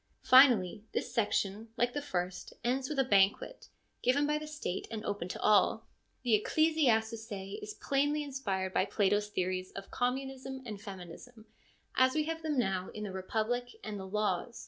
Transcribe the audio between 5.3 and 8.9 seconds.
all. The Ecclesiazusce is plainly inspired by